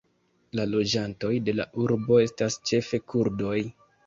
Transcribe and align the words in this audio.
La 0.59 0.63
loĝantoj 0.69 1.31
de 1.49 1.55
la 1.59 1.67
urbo 1.83 2.19
estas 2.23 2.59
ĉefe 2.71 3.03
kurdoj. 3.15 3.61